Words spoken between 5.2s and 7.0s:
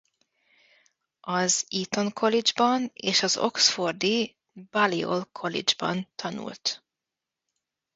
College-ban tanult.